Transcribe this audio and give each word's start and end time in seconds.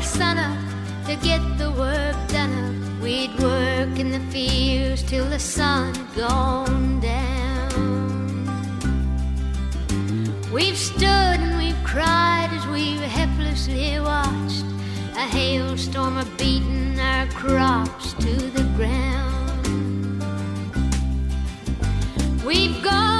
before 0.00 0.18
sunup 0.18 0.58
to 1.06 1.16
get 1.16 1.40
the 1.58 1.70
work 1.72 2.16
done 2.28 2.52
up. 2.52 3.02
We'd 3.02 3.32
work 3.38 3.98
in 3.98 4.10
the 4.10 4.20
fields 4.30 5.02
till 5.02 5.28
the 5.28 5.38
sun 5.38 5.94
had 5.94 6.14
gone 6.14 7.00
down. 7.00 8.46
We've 10.52 10.76
stood 10.76 11.38
and 11.44 11.56
we've 11.58 11.82
cried 11.84 12.50
as 12.52 12.66
we've 12.66 13.00
helplessly 13.00 14.00
watched 14.00 14.64
a 15.16 15.26
hailstorm 15.36 16.16
of 16.16 16.28
beating 16.38 16.98
our 16.98 17.26
crops 17.28 18.14
to 18.14 18.32
the 18.56 18.64
ground. 18.76 19.66
We've 22.44 22.82
gone 22.82 23.19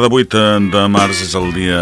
Cada 0.00 0.14
8 0.16 0.70
de 0.72 0.82
març 0.88 1.18
és 1.20 1.34
el 1.36 1.50
Dia 1.52 1.80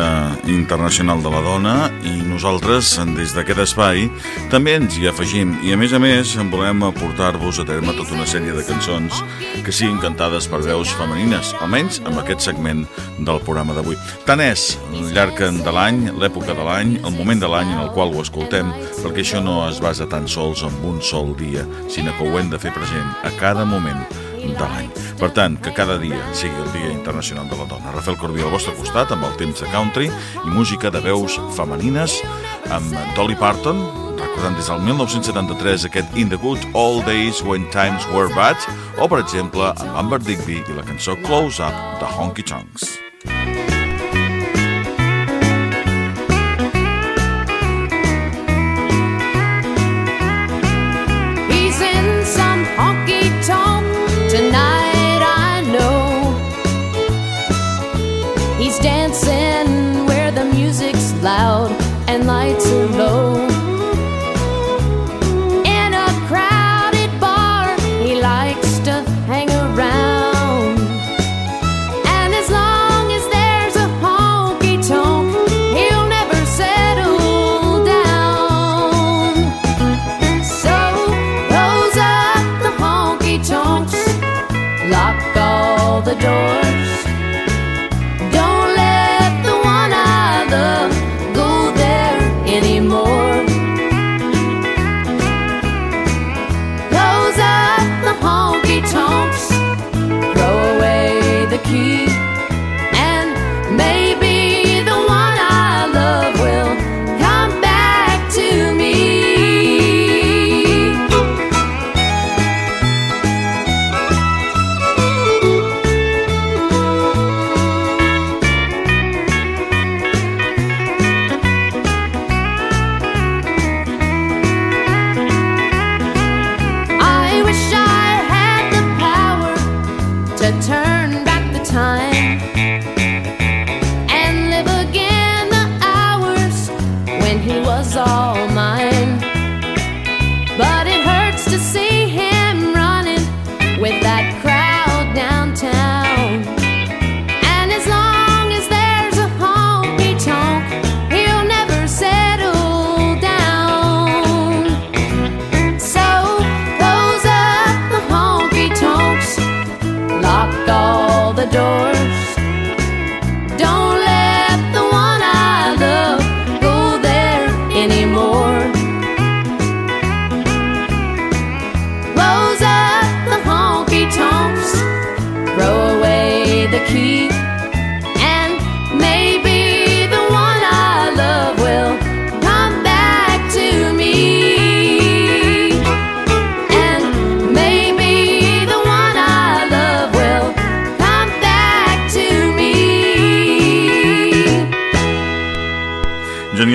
Internacional 0.51 1.21
de 1.23 1.31
la 1.31 1.39
Dona 1.39 1.75
i 2.03 2.17
nosaltres, 2.27 2.97
des 3.15 3.31
d'aquest 3.37 3.63
espai, 3.63 4.09
també 4.51 4.75
ens 4.75 4.97
hi 4.99 5.07
afegim 5.07 5.53
i, 5.63 5.71
a 5.71 5.79
més 5.79 5.95
a 5.95 6.01
més, 6.03 6.33
volem 6.51 6.83
aportar-vos 6.89 7.63
a 7.63 7.69
terme 7.69 7.95
tota 7.95 8.17
una 8.19 8.27
sèrie 8.27 8.57
de 8.59 8.67
cançons 8.67 9.23
que 9.63 9.71
siguin 9.71 10.03
cantades 10.03 10.51
per 10.51 10.65
veus 10.67 10.91
femenines, 10.99 11.55
almenys 11.63 12.03
amb 12.11 12.19
aquest 12.19 12.43
segment 12.51 12.89
del 13.23 13.39
programa 13.47 13.79
d'avui. 13.79 13.95
Tant 14.27 14.43
és 14.43 14.73
llarg 15.15 15.39
de 15.39 15.79
l'any, 15.79 16.09
l'època 16.19 16.59
de 16.59 16.67
l'any, 16.67 16.97
el 16.99 17.15
moment 17.15 17.39
de 17.39 17.55
l'any 17.55 17.71
en 17.71 17.85
el 17.87 17.93
qual 17.95 18.11
ho 18.11 18.27
escoltem, 18.27 18.75
perquè 18.99 19.23
això 19.23 19.47
no 19.47 19.61
es 19.69 19.79
basa 19.79 20.11
tan 20.11 20.27
sols 20.27 20.67
en 20.67 20.75
un 20.91 20.99
sol 20.99 21.37
dia, 21.39 21.63
sinó 21.87 22.19
que 22.19 22.27
ho 22.27 22.43
hem 22.43 22.51
de 22.51 22.59
fer 22.59 22.75
present 22.75 23.15
a 23.23 23.31
cada 23.39 23.63
moment 23.63 24.27
de 24.57 24.67
l'any. 24.67 24.91
Per 25.19 25.31
tant, 25.35 25.57
que 25.63 25.73
cada 25.75 25.99
dia 26.01 26.19
sigui 26.37 26.57
el 26.63 26.71
Dia 26.75 26.91
Internacional 26.93 27.49
de 27.51 27.59
la 27.59 27.67
Dona. 27.71 27.93
Rafael 27.95 28.19
Corbí 28.21 28.45
al 28.45 28.53
vostre 28.55 28.75
costat 28.79 29.13
amb 29.15 29.27
el 29.29 29.35
temps 29.41 29.65
de 29.65 29.71
country 29.73 30.09
i 30.09 30.53
música 30.53 30.93
de 30.95 31.03
veus 31.05 31.39
femenines 31.57 32.21
amb 32.75 32.95
Dolly 33.17 33.37
Parton, 33.39 33.83
recordant 34.21 34.57
des 34.59 34.71
del 34.71 34.85
1973 34.87 35.89
aquest 35.91 36.17
In 36.17 36.31
the 36.31 36.39
Good 36.39 36.71
Old 36.75 37.05
Days 37.09 37.43
When 37.43 37.69
Times 37.75 38.07
Were 38.15 38.31
Bad, 38.37 38.57
o 38.99 39.11
per 39.11 39.23
exemple 39.25 39.73
amb 39.75 40.01
Amber 40.05 40.23
Digby 40.23 40.63
i 40.63 40.79
la 40.79 40.87
cançó 40.87 41.19
Close 41.27 41.63
Up 41.65 42.01
de 42.03 42.17
Honky 42.17 42.47
Tonks. 42.47 43.08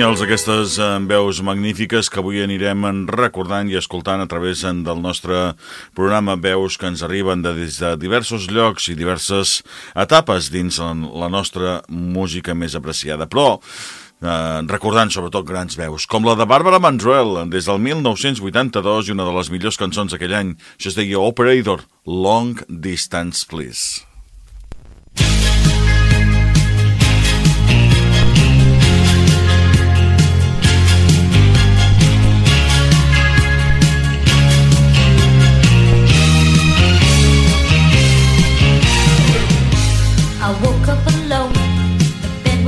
genials 0.04 0.20
aquestes 0.20 0.74
eh, 0.76 0.86
veus 1.08 1.38
magnífiques 1.40 2.10
que 2.12 2.18
avui 2.20 2.42
anirem 2.44 2.82
recordant 3.08 3.70
i 3.72 3.78
escoltant 3.78 4.20
a 4.20 4.26
través 4.28 4.60
eh, 4.60 4.72
del 4.84 5.00
nostre 5.00 5.54
programa 5.96 6.34
veus 6.36 6.76
que 6.76 6.90
ens 6.90 7.00
arriben 7.06 7.40
de, 7.40 7.54
des 7.56 7.78
de 7.80 7.94
diversos 7.96 8.50
llocs 8.52 8.90
i 8.92 8.98
diverses 9.00 9.62
etapes 9.96 10.52
dins 10.52 10.76
la 10.76 11.32
nostra 11.32 11.78
música 11.88 12.52
més 12.52 12.76
apreciada. 12.76 13.24
Però 13.32 13.56
eh, 13.56 14.60
recordant 14.68 15.08
sobretot 15.08 15.48
grans 15.48 15.80
veus, 15.80 16.04
com 16.04 16.28
la 16.28 16.36
de 16.36 16.44
Bàrbara 16.52 16.82
Manzuel, 16.84 17.46
des 17.48 17.64
del 17.64 17.80
1982 17.80 19.08
i 19.08 19.16
una 19.16 19.24
de 19.24 19.38
les 19.40 19.54
millors 19.56 19.80
cançons 19.80 20.12
d'aquell 20.12 20.36
any, 20.36 20.56
això 20.76 20.92
es 20.92 21.00
deia 21.00 21.22
Operator, 21.32 21.88
Long 22.04 22.60
Distance 22.68 23.48
Please. 23.48 24.04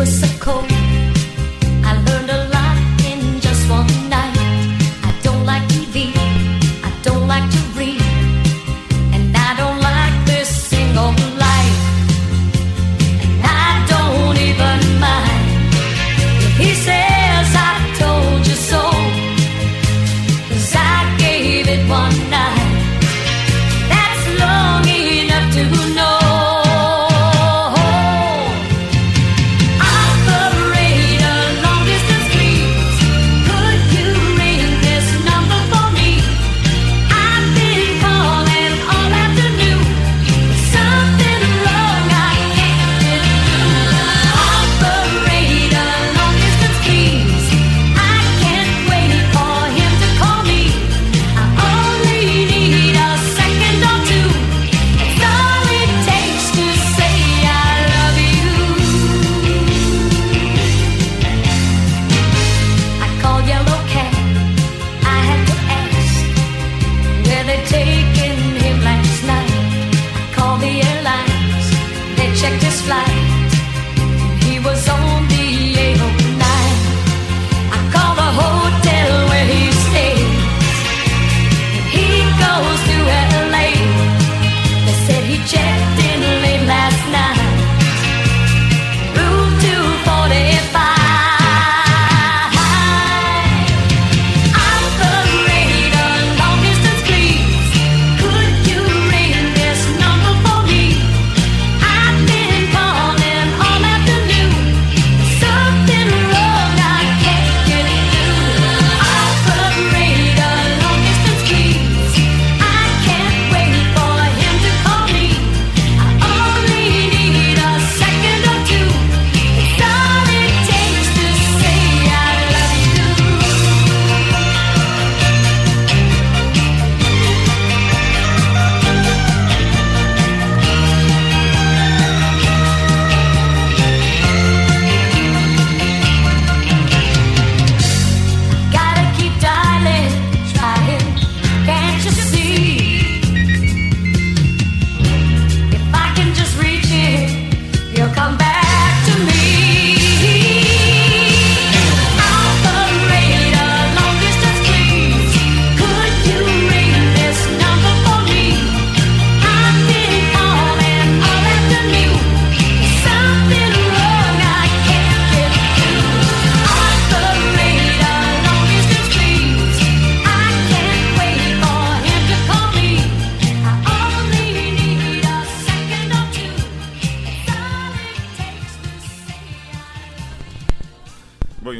was 0.06 0.20
so 0.20 0.38
cold. 0.38 0.75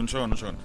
un 0.07 0.13
segon, 0.13 0.31
un 0.31 0.39
segon. 0.39 0.59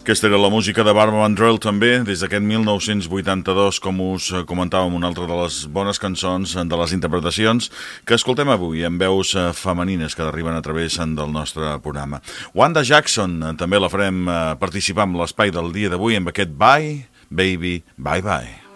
Aquesta 0.00 0.26
era 0.26 0.38
la 0.40 0.48
música 0.50 0.82
de 0.82 0.92
Barbara 0.96 1.20
Mandrell 1.20 1.60
també, 1.60 2.00
des 2.06 2.22
d'aquest 2.24 2.42
1982, 2.42 3.80
com 3.84 4.00
us 4.08 4.30
eh, 4.32 4.42
comentàvem, 4.48 4.96
una 4.96 5.10
altra 5.10 5.28
de 5.28 5.36
les 5.42 5.60
bones 5.70 6.00
cançons, 6.00 6.56
de 6.56 6.80
les 6.80 6.94
interpretacions 6.96 7.68
que 8.08 8.16
escoltem 8.16 8.48
avui 8.50 8.84
amb 8.88 9.02
veus 9.02 9.34
eh, 9.36 9.50
femenines 9.56 10.16
que 10.16 10.24
arriben 10.24 10.56
a 10.56 10.64
través 10.64 10.96
eh, 10.98 11.06
del 11.18 11.30
nostre 11.36 11.76
programa. 11.84 12.22
Wanda 12.54 12.82
Jackson, 12.82 13.38
també 13.60 13.78
la 13.80 13.92
farem 13.92 14.24
participar 14.60 15.06
en 15.08 15.20
l'espai 15.20 15.52
del 15.54 15.70
dia 15.76 15.92
d'avui 15.92 16.16
amb 16.16 16.32
aquest 16.32 16.56
Bye, 16.56 17.06
Baby, 17.30 17.82
Bye 17.96 18.24
Bye. 18.24 18.70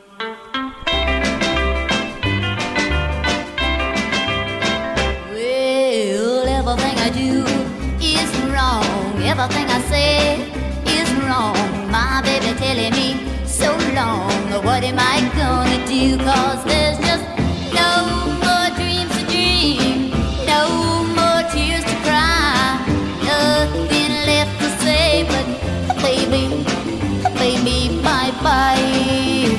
Everything 6.64 6.96
I 6.96 7.10
do 7.10 7.44
is 8.00 8.30
wrong, 8.48 9.22
everything 9.22 9.68
I 9.68 9.73
Telling 12.58 12.92
me 12.92 13.08
so 13.46 13.70
long. 13.94 14.30
What 14.64 14.82
am 14.84 14.96
I 14.98 15.20
gonna 15.36 15.78
do? 15.86 16.16
Cause 16.18 16.64
there's 16.64 16.98
just 16.98 17.24
no 17.74 17.90
more 18.42 18.68
dreams 18.78 19.12
to 19.18 19.24
dream. 19.26 20.10
No 20.46 21.04
more 21.18 21.42
tears 21.52 21.84
to 21.84 21.96
cry. 22.06 22.80
Nothing 23.22 24.12
left 24.30 24.54
to 24.62 24.68
say 24.82 25.26
but 25.28 25.46
baby, 26.00 26.64
baby, 27.38 28.00
bye 28.02 28.32
bye. 28.42 29.50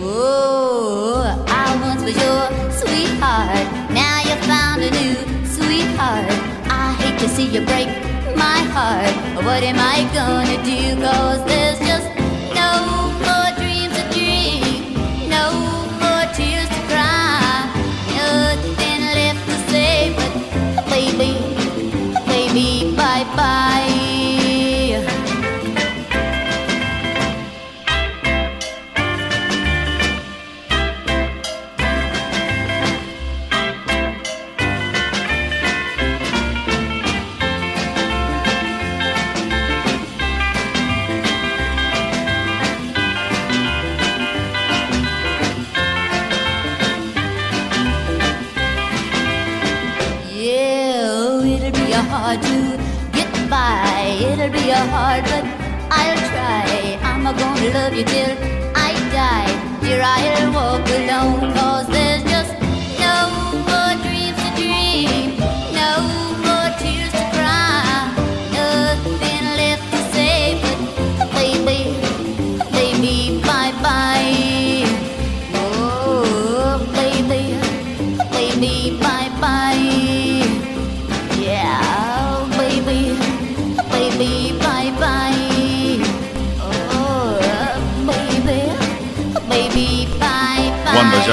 Oh, 0.00 1.24
I 1.48 1.76
once 1.82 2.02
was 2.04 2.16
your 2.16 2.44
sweetheart. 2.80 3.66
Now 3.90 4.20
you 4.28 4.36
found 4.46 4.82
a 4.82 4.90
new 4.90 5.14
sweetheart. 5.46 6.30
I 6.70 6.94
hate 7.00 7.18
to 7.20 7.28
see 7.28 7.46
you 7.46 7.64
break 7.66 7.88
my 8.36 8.60
heart. 8.76 9.14
What 9.44 9.62
am 9.62 9.76
I 9.78 10.04
gonna 10.14 10.58
do? 10.64 11.00
Cause 11.02 11.44
there's 11.46 11.78
just 11.80 12.13
no 12.80 13.03
It'll 54.44 54.60
be 54.60 54.68
a 54.68 54.76
hard, 54.76 55.24
but 55.24 55.44
I'll 55.90 56.20
try. 56.28 56.98
I'm 57.02 57.26
a 57.26 57.32
gonna 57.32 57.70
love 57.72 57.94
you 57.94 58.04
till 58.04 58.36
I 58.76 58.92
die. 59.10 59.80
Dear, 59.80 60.02
I'll 60.04 60.52
walk 60.52 60.86
alone, 60.86 61.54
cause 61.54 61.86
there's 61.88 62.13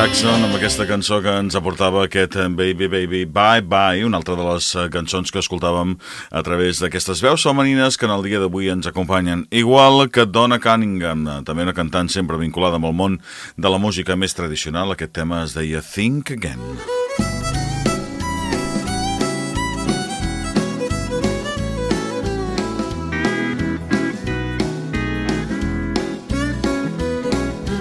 Jackson 0.01 0.41
amb 0.47 0.55
aquesta 0.57 0.87
cançó 0.89 1.19
que 1.21 1.29
ens 1.29 1.53
aportava 1.53 1.99
aquest 2.07 2.33
eh, 2.41 2.47
Baby 2.49 2.87
Baby 2.89 3.19
Bye 3.29 3.61
Bye, 3.61 4.01
una 4.01 4.17
altra 4.17 4.33
de 4.33 4.45
les 4.47 4.69
eh, 4.73 4.87
cançons 4.89 5.29
que 5.29 5.37
escoltàvem 5.37 5.91
a 6.33 6.41
través 6.41 6.79
d'aquestes 6.81 7.19
veus 7.21 7.43
femenines 7.45 7.99
que 8.01 8.07
en 8.09 8.13
el 8.15 8.25
dia 8.25 8.39
d'avui 8.41 8.71
ens 8.73 8.89
acompanyen. 8.89 9.43
Igual 9.53 10.07
que 10.09 10.25
Donna 10.25 10.57
Cunningham, 10.57 11.27
eh, 11.27 11.35
també 11.45 11.67
una 11.67 11.75
cantant 11.77 12.09
sempre 12.09 12.39
vinculada 12.41 12.81
amb 12.81 12.89
el 12.89 12.97
món 12.97 13.19
de 13.61 13.69
la 13.69 13.77
música 13.77 14.17
més 14.17 14.33
tradicional. 14.33 14.89
Aquest 14.95 15.13
tema 15.13 15.43
es 15.45 15.53
deia 15.53 15.83
Think 15.85 16.33
Again. 16.33 16.57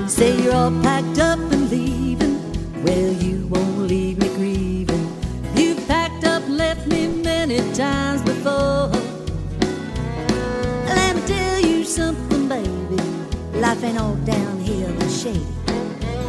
Say 0.07 0.37
you're 0.37 0.53
all 0.53 0.83
packed 0.83 1.19
up 1.19 1.50
All 14.01 14.17
downhill 14.25 14.95
and 15.03 15.13
shady. 15.13 15.47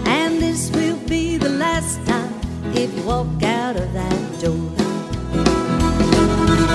And 0.06 0.42
this 0.42 0.70
will 0.72 1.00
be 1.08 1.38
the 1.38 1.50
last 1.50 2.06
time 2.06 2.34
if 2.74 2.94
you 2.96 3.04
walk 3.04 3.42
out 3.44 3.78
of 3.78 3.88
that 3.94 4.20
door. 4.42 4.72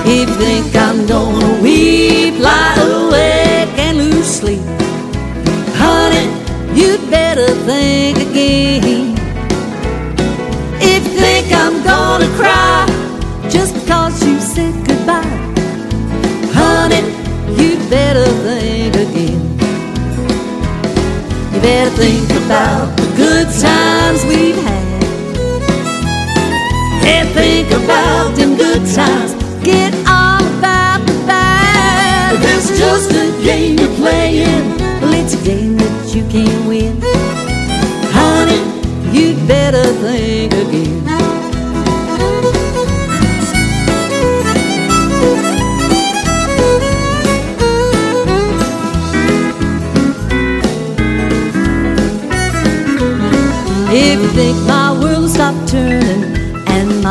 If 0.09 0.27
you 0.29 0.35
think 0.43 0.75
I'm 0.75 1.05
gonna 1.05 1.61
weep, 1.61 2.39
lie 2.39 2.77
awake 2.79 3.77
and 3.85 3.97
lose 3.99 4.25
sleep. 4.25 4.65
Honey, 5.83 6.27
you'd 6.79 7.03
better 7.11 7.47
think 7.69 8.17
again. 8.17 9.15
If 10.81 11.03
you 11.05 11.13
think 11.23 11.53
I'm 11.63 11.83
gonna 11.83 12.29
cry 12.39 12.85
just 13.49 13.75
because 13.75 14.15
you 14.25 14.39
said 14.39 14.73
goodbye, 14.87 15.37
honey, 16.57 17.03
you'd 17.61 17.83
better 17.89 18.25
think. 18.45 18.96
You 21.57 21.63
better 21.63 21.89
think 21.97 22.29
about 22.45 22.95
the 22.97 23.07
good 23.17 23.47
times 23.47 24.23
we've 24.25 24.55
had. 24.57 25.03
And 27.03 27.27
think 27.29 27.71
about 27.71 28.35
them 28.35 28.55
good 28.55 28.85
times. 28.93 29.33
Get 29.63 29.91
all 30.07 30.45
about 30.59 31.01
the 31.07 31.13
bad. 31.25 32.37
It's 32.43 32.77
just 32.77 33.09
a 33.09 33.31
game 33.43 33.79
you're 33.79 33.95
playing, 33.95 34.77
well, 35.01 35.13
it's 35.15 35.33
a 35.33 35.43
game 35.43 35.77
that 35.77 36.15
you 36.15 36.27
can't 36.29 36.67
win. 36.67 37.01
Honey, 38.13 38.61
you'd 39.11 39.47
better 39.47 39.83
think 39.83 40.53
again. 40.53 41.06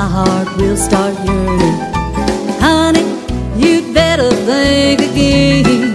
My 0.07 0.25
heart 0.25 0.57
will 0.57 0.77
start 0.77 1.15
yearning, 1.27 1.79
honey, 2.61 3.07
you'd 3.61 3.93
better 3.93 4.31
think 4.49 5.01
again. 5.01 5.95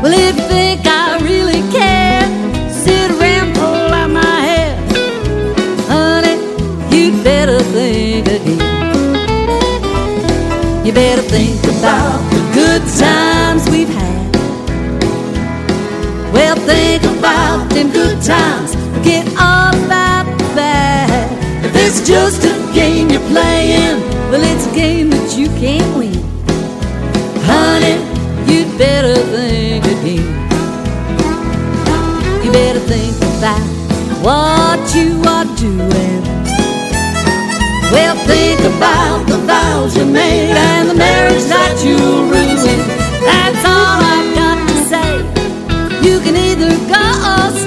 Well, 0.00 0.14
if 0.14 0.36
you 0.36 0.42
think 0.54 0.80
I 0.86 1.18
really 1.30 1.62
care, 1.76 2.26
sit 2.70 3.10
around, 3.10 3.54
pull 3.54 3.92
out 4.00 4.10
my 4.10 4.36
hair, 4.48 4.74
honey, 5.92 6.36
you'd 6.94 7.22
better 7.22 7.58
think 7.74 8.26
again. 8.38 8.60
You 10.86 10.92
better 10.92 11.22
think 11.22 11.60
about 11.76 12.20
the 12.32 12.40
good 12.60 12.82
times 13.04 13.68
we've 13.68 13.94
had. 14.02 14.32
Well, 16.32 16.56
think 16.70 17.02
about 17.18 17.68
them 17.70 17.90
good 17.90 18.22
times. 18.22 18.74
Forget 18.94 19.26
all 19.38 19.65
you're 23.16 23.28
playing, 23.30 24.00
well, 24.30 24.42
it's 24.42 24.66
a 24.66 24.74
game 24.74 25.08
that 25.10 25.38
you 25.38 25.48
can't 25.56 25.96
win. 25.96 26.12
Honey, 27.48 27.96
you'd 28.50 28.76
better 28.76 29.14
think 29.32 29.84
again. 29.84 30.26
You 32.44 32.52
better 32.52 32.80
think 32.80 33.16
about 33.16 33.66
what 34.20 34.80
you 34.94 35.22
are 35.24 35.48
doing. 35.56 36.22
Well, 37.90 38.16
think 38.26 38.60
about 38.76 39.26
the 39.28 39.38
vows 39.48 39.96
you 39.96 40.04
made 40.04 40.52
and 40.52 40.90
the 40.90 40.94
marriage 40.94 41.44
that 41.44 41.82
you'll 41.84 42.28
ruin. 42.28 42.80
That's 43.24 43.64
all 43.64 43.98
I've 44.14 44.34
got 44.34 44.58
to 44.68 44.76
say. 44.92 45.12
You 46.06 46.20
can 46.20 46.36
either 46.36 46.68
go 46.92 47.04
or 47.32 47.50
stay. 47.56 47.65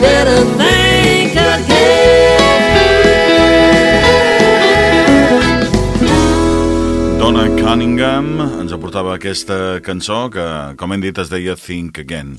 better 0.00 0.57
Cunningham 7.68 8.62
ens 8.62 8.72
aportava 8.72 9.10
aquesta 9.12 9.76
cançó 9.84 10.30
que, 10.32 10.42
com 10.80 10.94
hem 10.94 11.02
dit, 11.02 11.18
es 11.20 11.28
deia 11.28 11.52
Think 11.52 11.98
Again. 12.00 12.30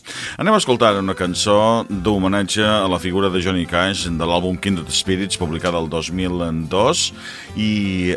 Anem 0.41 0.55
a 0.55 0.57
escoltar 0.57 0.95
una 0.98 1.13
cançó 1.13 1.86
d'homenatge 1.86 2.63
a 2.65 2.88
la 2.89 2.98
figura 2.98 3.29
de 3.29 3.38
Johnny 3.45 3.67
Cash 3.69 4.07
de 4.09 4.25
l'àlbum 4.25 4.57
Kindred 4.57 4.89
Spirits, 4.89 5.38
publicada 5.38 5.77
el 5.77 5.86
2002, 5.91 7.03
i 7.62 7.69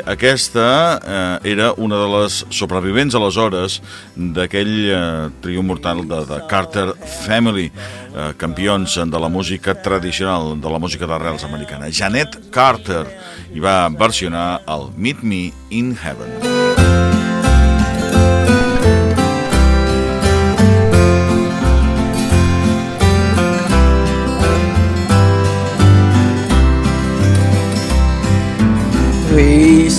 aquesta 0.09 0.65
eh, 0.97 1.51
era 1.53 1.69
una 1.77 1.99
de 2.01 2.07
les 2.15 2.39
sobrevivents 2.49 3.13
aleshores 3.19 3.77
d'aquell 4.17 4.73
eh, 4.87 5.03
trio 5.45 5.61
mortal 5.61 6.01
de, 6.09 6.23
de 6.31 6.41
Carter 6.49 6.87
Family, 7.27 7.67
eh, 7.69 8.31
campions 8.41 8.97
de 8.97 9.21
la 9.21 9.29
música 9.29 9.77
tradicional, 9.77 10.55
de 10.57 10.73
la 10.73 10.81
música 10.81 11.05
d'arrels 11.05 11.45
americana. 11.45 11.93
Janet 11.93 12.39
Carter, 12.49 13.05
i 13.53 13.61
va 13.61 13.85
versionar 13.93 14.63
el 14.65 14.89
Meet 14.97 15.21
Me 15.21 15.45
in 15.69 15.93
Heaven. 15.93 16.52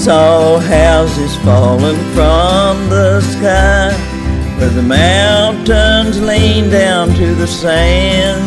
Saw 0.05 0.59
houses 0.59 1.35
falling 1.37 1.97
from 2.13 2.91
the 2.91 3.23
sky 3.23 3.91
where 4.59 4.69
the 4.69 4.83
mountains 4.83 6.21
lean 6.21 6.69
down 6.69 7.09
to 7.15 7.35
the 7.37 7.47
sand. 7.47 8.45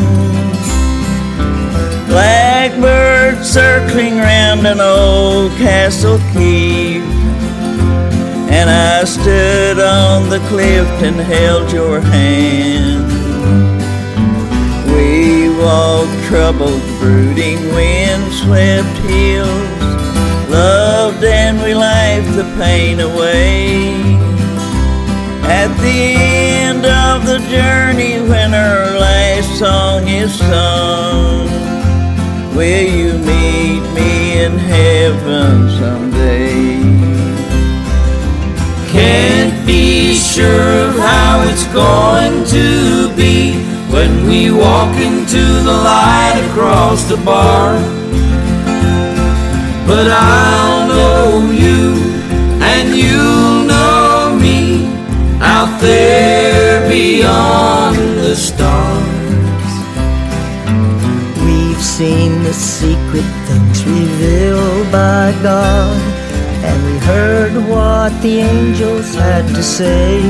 Blackbirds 2.07 3.49
circling 3.49 4.19
round 4.19 4.67
an 4.67 4.79
old 4.79 5.51
castle 5.53 6.19
keep. 6.31 7.01
And 8.53 8.69
I 8.69 9.03
stood 9.05 9.79
on 9.79 10.29
the 10.29 10.39
cliff 10.49 10.87
and 11.01 11.15
held 11.15 11.71
your 11.71 11.99
hand. 11.99 13.01
We 14.93 15.49
walked 15.57 16.23
troubled, 16.27 16.83
brooding, 16.99 17.57
wind-swept 17.73 18.95
hills 19.09 19.77
loved 20.49 20.86
and 21.23 21.61
we 21.61 21.73
laughed 21.73 22.35
the 22.35 22.43
pain 22.57 22.99
away. 22.99 23.91
At 25.43 25.71
the 25.81 25.99
end 26.67 26.85
of 26.85 27.25
the 27.25 27.39
journey, 27.49 28.19
when 28.29 28.53
our 28.53 28.99
last 28.99 29.57
song 29.57 30.07
is 30.07 30.37
sung, 30.37 31.47
will 32.55 32.87
you 32.99 33.13
meet 33.13 33.81
me 33.95 34.43
in 34.43 34.57
heaven 34.57 35.69
someday? 35.79 36.77
Can't 38.91 39.65
be 39.65 40.15
sure 40.15 40.89
of 40.89 40.97
how 40.97 41.43
it's 41.49 41.65
going 41.67 42.45
to 42.45 43.15
be 43.15 43.53
when 43.91 44.25
we 44.27 44.51
walk 44.51 44.95
into 44.97 45.43
the 45.63 45.77
light 45.91 46.39
across 46.49 47.03
the 47.05 47.17
bar. 47.17 47.79
But 49.87 50.11
I'll 50.11 50.76
know 51.27 51.51
you 51.51 51.81
and 52.71 52.95
you'll 52.95 53.65
know 53.65 54.37
me 54.39 54.85
out 55.41 55.73
there 55.81 56.87
beyond 56.89 57.97
the 58.21 58.35
stars. 58.35 59.73
We've 61.45 61.83
seen 61.97 62.43
the 62.43 62.53
secret 62.53 63.29
things 63.47 63.79
revealed 63.85 64.91
by 64.91 65.33
God, 65.43 65.99
and 66.67 66.77
we 66.87 66.97
heard 67.11 67.53
what 67.71 68.11
the 68.21 68.39
angels 68.39 69.13
had 69.15 69.45
to 69.47 69.63
say. 69.63 70.21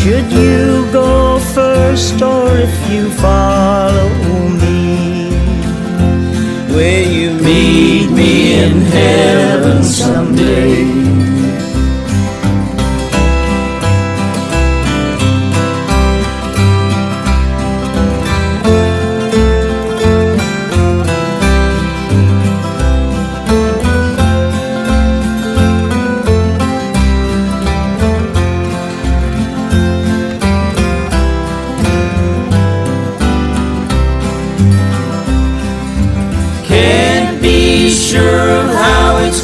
Should 0.00 0.28
you 0.32 0.90
go 0.92 1.38
first 1.54 2.20
or 2.20 2.48
if 2.68 2.74
you 2.90 3.10
follow 3.26 4.08
Will 6.74 7.12
you 7.12 7.32
meet 7.32 8.10
me 8.10 8.54
in 8.54 8.80
heaven 8.80 9.84
someday? 9.84 11.01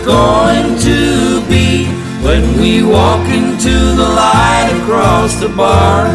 Going 0.08 0.78
to 0.78 1.46
be 1.52 1.84
when 2.24 2.42
we 2.58 2.82
walk 2.82 3.24
into 3.28 3.74
the 4.00 4.08
light 4.22 4.70
across 4.80 5.34
the 5.38 5.50
bar. 5.50 6.06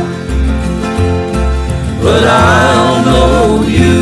But 2.02 2.24
I'll 2.24 3.06
know 3.06 3.64
you 3.80 4.00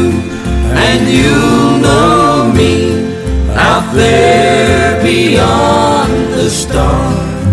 and 0.88 1.02
you'll 1.18 1.76
know 1.88 2.54
me 2.56 2.74
out 3.54 3.94
there 3.94 5.04
beyond 5.04 6.12
the 6.36 6.50
stars. 6.50 7.44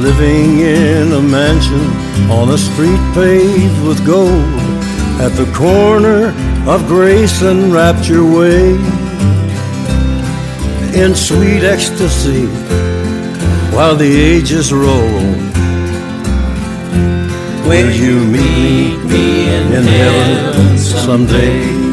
Living 0.00 0.60
in 0.60 1.12
a 1.12 1.20
mansion 1.20 1.84
on 2.30 2.48
a 2.48 2.58
street 2.58 3.02
paved 3.12 3.86
with 3.86 4.00
gold 4.06 4.54
at 5.20 5.32
the 5.40 5.50
corner 5.54 6.32
of 6.66 6.86
Grace 6.86 7.42
and 7.42 7.70
Rapture 7.70 8.24
Way. 8.24 8.97
In 10.98 11.14
sweet 11.14 11.62
ecstasy 11.62 12.46
while 13.74 13.96
the 13.96 14.12
ages 14.34 14.72
roll. 14.72 15.22
Will 17.68 17.90
you 17.90 18.18
meet 18.24 18.98
me 19.04 19.48
in 19.54 19.84
heaven 19.84 20.78
someday? 20.78 21.88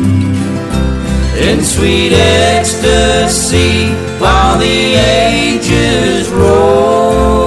in 1.38 1.62
sweet 1.64 2.14
ecstasy 2.14 3.90
while 4.20 4.58
the 4.58 4.96
ages 4.96 6.30
roll. 6.30 7.46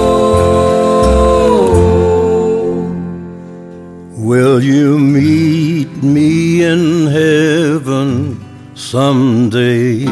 Will 4.15 4.61
you 4.61 4.99
meet 4.99 6.03
me 6.03 6.63
in 6.63 7.07
heaven 7.07 8.39
someday? 8.75 10.05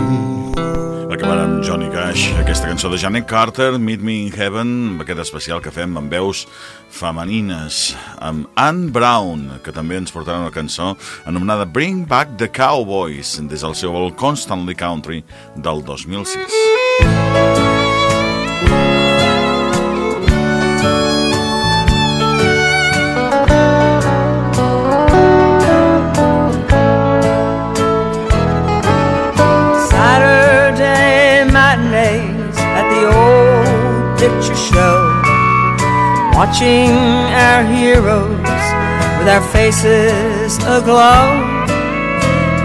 Acabant 1.28 1.44
amb 1.44 1.64
Johnny 1.68 1.90
Cash, 1.92 2.30
aquesta 2.40 2.70
cançó 2.70 2.88
de 2.88 2.96
Janet 2.96 3.26
Carter, 3.28 3.74
Meet 3.76 4.00
Me 4.00 4.14
in 4.22 4.30
Heaven, 4.32 4.70
aquest 5.04 5.20
especial 5.26 5.60
que 5.60 5.74
fem 5.76 5.98
amb 6.00 6.08
veus 6.16 6.46
femenines, 6.88 7.98
amb 8.24 8.48
Anne 8.56 8.88
Brown, 8.96 9.44
que 9.60 9.76
també 9.76 10.00
ens 10.00 10.16
portarà 10.16 10.40
una 10.40 10.56
cançó 10.56 10.94
anomenada 11.28 11.68
Bring 11.68 12.08
Back 12.08 12.38
the 12.40 12.48
Cowboys, 12.48 13.36
des 13.44 13.68
del 13.68 13.76
seu 13.76 14.00
All 14.00 14.16
Constantly 14.16 14.80
Country 14.80 15.20
del 15.60 15.84
2006. 15.84 17.17
Show, 34.58 34.98
watching 36.34 36.90
our 37.46 37.64
heroes 37.64 38.66
with 39.18 39.28
our 39.30 39.46
faces 39.54 40.58
aglow. 40.66 41.30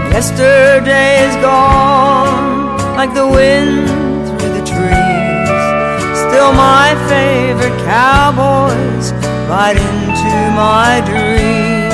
Yesterday 0.09 1.25
is 1.27 1.35
gone 1.37 2.77
like 2.97 3.13
the 3.13 3.27
wind 3.27 3.87
through 4.27 4.53
the 4.57 4.65
trees. 4.65 6.17
Still, 6.23 6.51
my 6.53 6.95
favorite 7.09 7.77
cowboys 7.85 9.11
ride 9.49 9.77
into 9.77 10.33
my 10.57 11.01
dreams. 11.09 11.93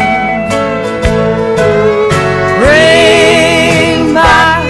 Bring 2.62 4.14
back 4.14 4.64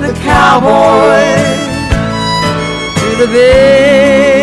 the 0.00 0.12
cowboys 0.20 1.54
to 3.00 3.08
the 3.20 3.26
big 3.32 4.33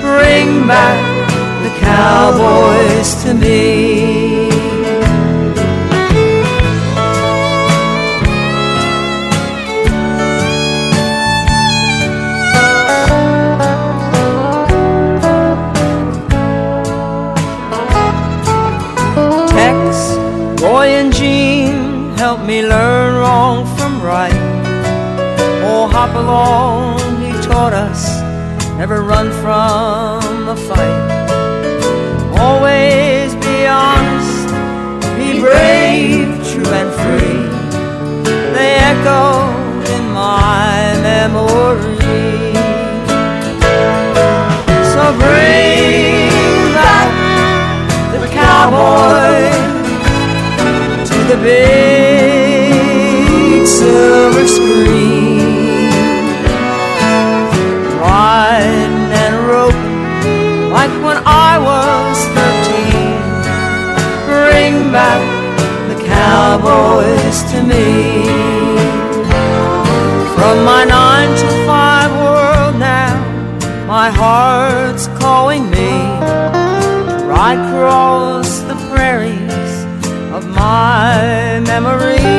Bring 0.00 0.66
back 0.66 1.00
the 1.62 1.70
cowboys 1.80 3.22
to 3.24 3.34
me. 3.34 4.48
Tex, 19.48 20.62
Roy, 20.62 20.86
and 21.00 21.12
me 22.46 22.62
learn 22.62 23.14
wrong 23.16 23.66
from 23.76 24.00
right. 24.02 24.32
Oh, 25.64 25.88
hop 25.90 26.14
along, 26.14 26.98
he 27.20 27.32
taught 27.42 27.72
us 27.72 28.07
never 28.78 29.02
run 29.02 29.28
from 29.42 30.48
a 30.48 30.56
fight. 30.56 31.18
Always 32.38 33.34
be 33.34 33.66
honest, 33.66 34.46
be 35.18 35.40
brave, 35.40 36.28
true 36.48 36.72
and 36.80 36.90
free. 37.00 37.42
They 38.54 38.72
echo 38.90 39.24
in 39.94 40.04
my 40.12 40.94
memory. 41.02 42.54
So 44.92 45.02
bring 45.22 46.30
back 46.78 47.10
the 48.12 48.28
cowboy 48.32 49.38
to 51.04 51.18
the 51.30 51.38
big 51.42 52.78
silver 53.66 54.46
screen. 54.46 55.27
Back 64.98 65.22
the 65.90 65.98
cowboys 66.18 67.38
to 67.52 67.58
me. 67.72 67.88
From 70.34 70.56
my 70.72 70.82
nine 70.98 71.30
to 71.42 71.48
five 71.70 72.10
world 72.24 72.74
now, 72.94 73.14
my 73.86 74.08
heart's 74.22 75.06
calling 75.22 75.64
me 75.76 75.92
ride 77.32 77.60
across 77.66 78.48
the 78.70 78.76
prairies 78.90 79.72
of 80.36 80.42
my 80.64 81.60
memory. 81.72 82.34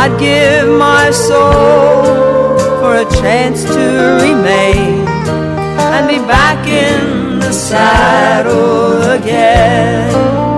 I'd 0.00 0.14
give 0.28 0.68
my 0.90 1.10
soul 1.10 2.58
for 2.80 2.92
a 3.04 3.06
chance 3.22 3.58
to 3.76 3.86
remain 4.26 5.08
and 5.94 6.04
be 6.14 6.20
back 6.36 6.60
in 6.66 7.40
the 7.40 7.52
saddle 7.52 9.02
again. 9.18 10.49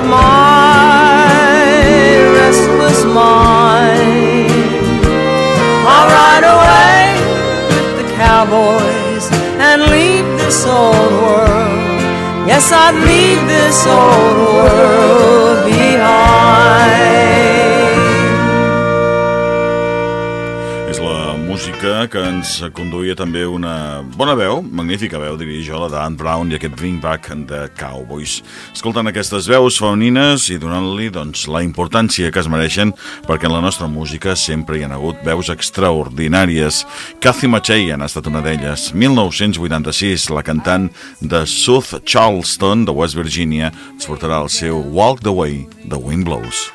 Of 0.00 0.06
my 0.08 1.60
restless 2.38 3.04
mind. 3.04 4.50
I'll 5.92 6.08
ride 6.20 6.46
away 6.56 7.04
with 7.70 7.90
the 8.00 8.06
cowboys 8.16 9.24
and 9.68 9.78
leave 9.96 10.26
this 10.42 10.64
old 10.64 11.12
world. 11.24 12.00
Yes, 12.50 12.72
I'd 12.72 12.96
leave 13.10 13.42
this 13.46 13.78
old 13.86 14.29
que 22.10 22.20
ens 22.26 22.56
conduïa 22.74 23.14
també 23.14 23.44
una 23.46 24.02
bona 24.16 24.34
veu, 24.38 24.58
magnífica 24.62 25.20
veu, 25.22 25.36
diria 25.38 25.62
jo, 25.64 25.78
la 25.78 25.88
d'Anne 25.92 26.18
Brown 26.18 26.50
i 26.50 26.56
aquest 26.58 26.74
Bring 26.78 26.98
Back 27.02 27.30
de 27.46 27.60
Cowboys. 27.78 28.40
Escoltant 28.74 29.06
aquestes 29.10 29.46
veus 29.50 29.78
femenines 29.78 30.48
i 30.50 30.58
donant-li 30.60 31.10
doncs, 31.14 31.46
la 31.50 31.62
importància 31.66 32.32
que 32.34 32.42
es 32.42 32.50
mereixen 32.50 32.92
perquè 33.28 33.46
en 33.46 33.54
la 33.54 33.62
nostra 33.62 33.86
música 33.90 34.34
sempre 34.34 34.80
hi 34.80 34.84
ha 34.84 34.90
hagut 34.96 35.22
veus 35.26 35.52
extraordinàries. 35.54 36.82
Kathy 37.22 37.50
Matchey 37.52 37.92
ha 37.94 38.00
estat 38.08 38.26
una 38.30 38.42
d'elles. 38.42 38.90
1986, 38.94 40.30
la 40.34 40.42
cantant 40.46 40.90
de 41.20 41.44
South 41.46 42.02
Charleston, 42.04 42.84
de 42.84 42.96
West 42.96 43.18
Virginia, 43.18 43.70
ens 43.94 44.10
portarà 44.10 44.42
el 44.42 44.50
seu 44.50 44.82
Walk 44.90 45.22
the 45.22 45.34
Way, 45.34 45.66
The 45.86 46.00
Wind 46.00 46.26
Blows. 46.26 46.70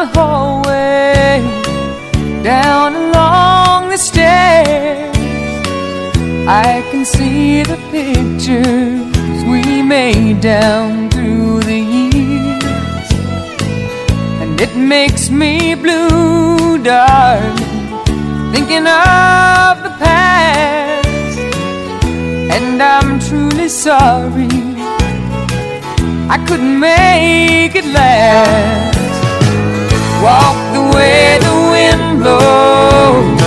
The 0.00 0.06
hallway, 0.18 1.42
down 2.42 2.94
along 2.94 3.90
the 3.90 3.98
stairs, 3.98 5.14
I 6.48 6.82
can 6.90 7.04
see 7.04 7.62
the 7.62 7.76
pictures 7.90 9.44
we 9.52 9.82
made 9.82 10.40
down 10.40 11.10
through 11.10 11.60
the 11.60 11.80
years. 11.96 13.10
And 14.40 14.58
it 14.58 14.74
makes 14.74 15.28
me 15.28 15.74
blue, 15.74 16.82
darling, 16.82 17.58
thinking 18.54 18.86
of 18.86 19.74
the 19.86 19.92
past. 20.04 21.38
And 22.56 22.82
I'm 22.82 23.20
truly 23.28 23.68
sorry 23.68 24.48
I 26.34 26.42
couldn't 26.48 26.80
make 26.80 27.74
it 27.74 27.84
last. 27.84 28.89
Walk 30.22 30.58
the 30.74 30.82
way 30.94 31.38
the 31.40 31.56
wind 31.72 32.20
blows, 32.20 33.40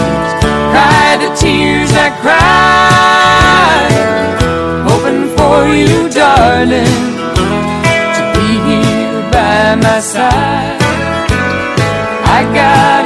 cry 0.71 1.17
the 1.21 1.29
tears 1.35 1.91
I 1.93 2.09
cried, 2.23 3.93
hoping 4.89 5.23
for 5.37 5.59
you, 5.69 6.09
darling, 6.09 6.97
to 8.15 8.21
be 8.33 8.47
here 8.67 9.21
by 9.31 9.75
my 9.75 9.99
side. 9.99 10.81
I 12.37 12.39
gotta 12.61 13.02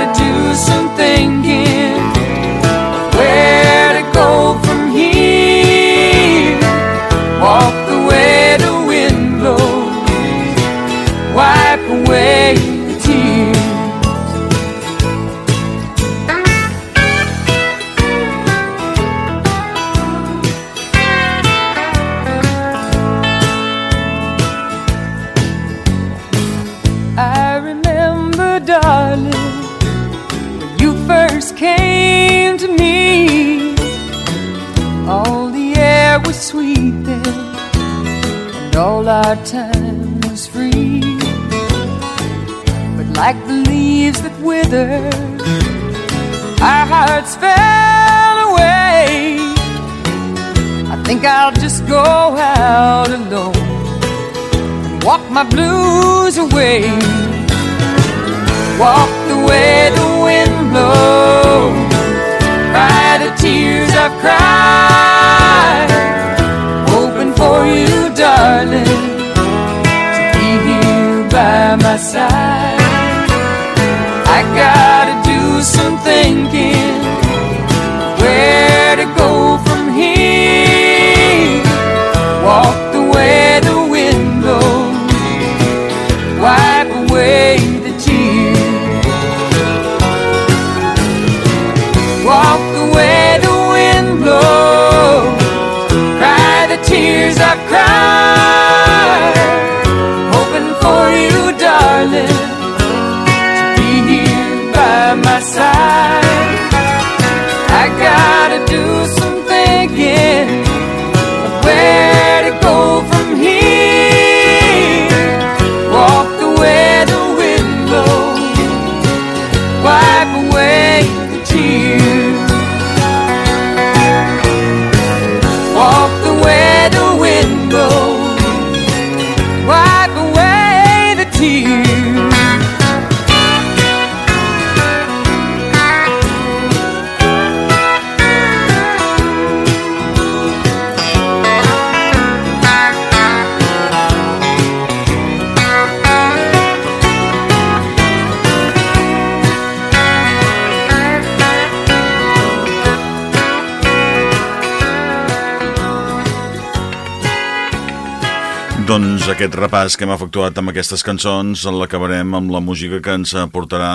aquest 159.38 159.54
repàs 159.54 159.94
que 159.94 160.02
hem 160.02 160.12
efectuat 160.16 160.56
amb 160.58 160.72
aquestes 160.72 161.04
cançons 161.06 161.62
l'acabarem 161.70 162.32
amb 162.34 162.50
la 162.50 162.58
música 162.58 162.98
que 163.06 163.14
ens 163.20 163.36
portarà 163.54 163.90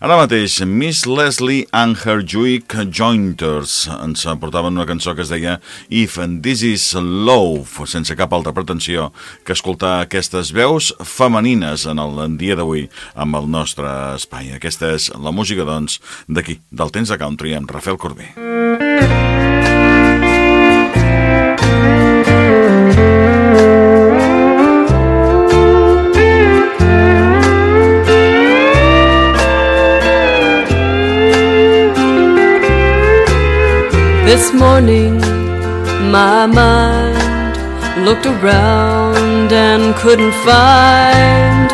ara 0.00 0.16
mateix 0.16 0.54
Miss 0.64 1.02
Leslie 1.04 1.66
and 1.76 1.98
her 2.06 2.22
Juic 2.24 2.72
Jointers. 2.88 3.74
Ens 3.92 4.24
portaven 4.40 4.72
una 4.78 4.86
cançó 4.88 5.12
que 5.12 5.20
es 5.26 5.28
deia 5.34 5.58
If 5.90 6.16
This 6.40 6.64
Is 6.64 6.86
Love, 6.96 7.84
sense 7.84 8.16
cap 8.16 8.32
altra 8.32 8.56
pretensió 8.56 9.10
que 9.44 9.52
escoltar 9.52 9.98
aquestes 10.06 10.54
veus 10.56 10.94
femenines 11.04 11.84
en 11.84 12.00
el 12.00 12.38
dia 12.40 12.56
d'avui 12.56 12.88
amb 13.12 13.36
el 13.36 13.52
nostre 13.52 13.92
espai. 14.14 14.54
Aquesta 14.56 14.94
és 14.96 15.10
la 15.12 15.34
música, 15.34 15.68
doncs, 15.68 16.00
d'aquí, 16.24 16.62
del 16.72 16.96
temps 16.96 17.12
de 17.12 17.20
country 17.20 17.52
amb 17.58 17.68
Rafael 17.68 18.00
Corbí. 18.00 18.32
This 34.36 34.52
morning, 34.52 35.16
my 36.12 36.44
mind 36.44 37.56
looked 38.04 38.26
around 38.26 39.50
and 39.50 39.96
couldn't 39.96 40.34
find 40.44 41.70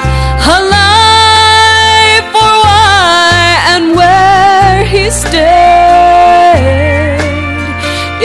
a 0.55 0.59
life 0.79 2.29
or 2.43 2.55
why 2.67 3.59
and 3.73 3.97
where 3.97 4.85
he 4.85 5.11
stayed. 5.11 5.43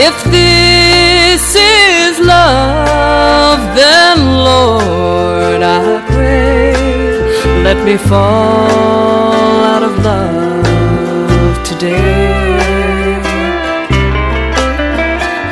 If 0.06 0.16
this 0.30 1.56
is 1.56 2.20
love, 2.24 3.58
then 3.74 4.18
Lord, 4.50 5.62
I 5.64 6.00
pray, 6.12 6.76
let 7.64 7.84
me 7.84 7.96
fall 7.96 9.64
out 9.72 9.82
of 9.82 9.98
love 10.04 11.60
today. 11.64 12.57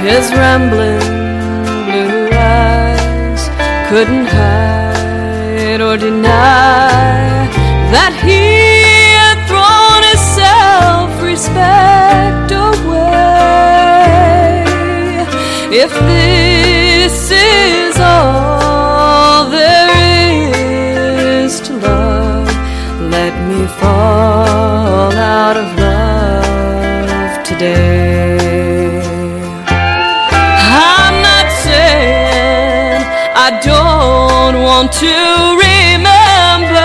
His 0.06 0.30
rambling 0.32 1.00
blue 1.86 2.28
eyes 2.30 3.48
couldn't 3.88 4.26
hide 4.26 5.80
or 5.80 5.96
deny 5.96 7.48
that 7.90 8.12
he 8.24 8.40
had 9.18 9.38
thrown 9.50 10.02
his 10.10 10.20
self-respect 10.38 12.52
away. 12.52 14.62
If 15.82 15.90
this 16.12 17.30
is 17.32 17.98
all 17.98 19.50
there 19.50 19.90
is 21.42 21.58
to 21.62 21.72
love, 21.78 22.48
let 23.10 23.34
me 23.48 23.66
fall 23.80 25.12
out 25.12 25.56
of 25.56 25.66
love 25.80 27.42
today. 27.44 28.35
To 34.98 35.06
remember 35.06 36.80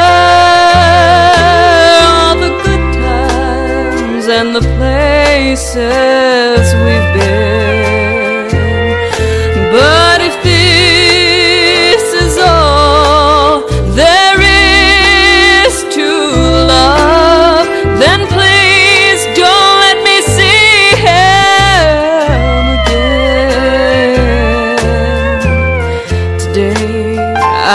all 1.16 2.36
the 2.36 2.52
good 2.62 2.86
times 2.94 4.28
and 4.28 4.54
the 4.54 4.62
places 4.76 6.66
we've 6.84 7.10
been. 7.14 7.61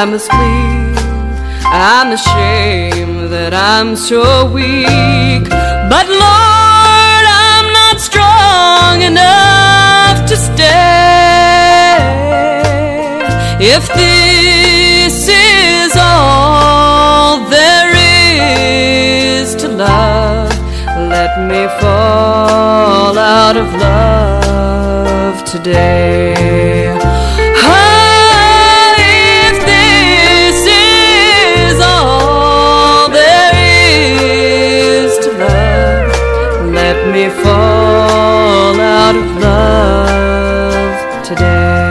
I 0.07 0.11
must 0.11 0.33
leave. 0.35 0.99
I'm 1.67 2.13
ashamed 2.13 3.33
that 3.33 3.53
I'm 3.53 3.97
so 3.97 4.47
weak. 4.53 5.49
But 5.93 6.07
Lord, 6.07 7.25
I'm 7.51 7.67
not 7.81 7.97
strong 7.99 9.03
enough 9.03 10.19
to 10.31 10.37
stay. 10.37 11.99
If 13.59 13.83
this 13.99 15.27
is 15.27 15.93
all 15.99 17.43
there 17.51 17.91
is 17.91 19.57
to 19.57 19.69
love, 19.69 20.53
let 21.11 21.33
me 21.51 21.67
fall 21.81 23.19
out 23.19 23.57
of 23.57 23.67
love 23.75 25.45
today. 25.45 26.47
we 37.17 37.31
fall 37.31 38.79
out 38.79 39.17
of 39.17 39.41
love 39.41 41.25
today? 41.25 41.86